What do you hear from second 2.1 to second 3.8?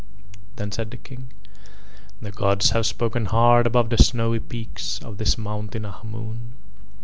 "The gods have spoken hard